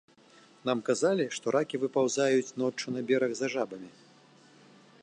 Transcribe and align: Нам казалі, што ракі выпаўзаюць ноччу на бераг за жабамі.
Нам 0.69 0.79
казалі, 0.87 1.27
што 1.39 1.53
ракі 1.57 1.81
выпаўзаюць 1.83 2.55
ноччу 2.63 2.87
на 2.97 3.01
бераг 3.13 3.31
за 3.43 3.47
жабамі. 3.57 3.89